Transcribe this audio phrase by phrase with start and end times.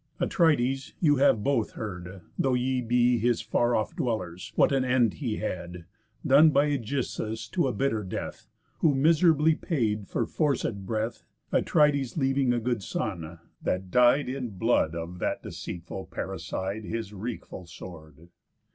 [0.19, 5.13] Atrides, you have both heard, though ye be His far off dwellers, what an end
[5.13, 5.83] had he,
[6.25, 8.47] Done by Ægisthus to a bitter death;
[8.79, 14.95] Who miserably paid for forcéd breath, Atrides leaving a good son, that dyed, In blood
[14.95, 18.29] of that deceitful parricide, His wreakful sword.